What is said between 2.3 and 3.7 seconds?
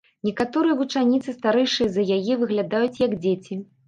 выглядаюць, як дзеці.